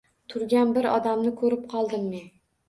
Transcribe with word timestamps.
Turgan 0.33 0.71
bir 0.77 0.87
odamni 0.93 1.35
ko’rib 1.43 1.69
qoldim 1.75 2.09
men. 2.17 2.27